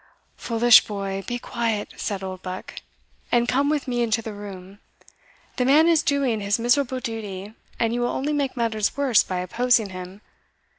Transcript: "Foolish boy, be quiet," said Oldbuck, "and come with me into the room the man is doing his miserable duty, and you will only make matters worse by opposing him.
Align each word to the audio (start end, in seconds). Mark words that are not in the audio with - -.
"Foolish 0.35 0.87
boy, 0.87 1.23
be 1.27 1.37
quiet," 1.37 1.93
said 1.95 2.23
Oldbuck, 2.23 2.73
"and 3.31 3.47
come 3.47 3.69
with 3.69 3.87
me 3.87 4.01
into 4.01 4.23
the 4.23 4.33
room 4.33 4.79
the 5.57 5.63
man 5.65 5.87
is 5.87 6.01
doing 6.01 6.39
his 6.41 6.57
miserable 6.57 6.99
duty, 6.99 7.53
and 7.79 7.93
you 7.93 8.01
will 8.01 8.07
only 8.09 8.33
make 8.33 8.57
matters 8.57 8.97
worse 8.97 9.21
by 9.21 9.37
opposing 9.41 9.89
him. 9.91 10.21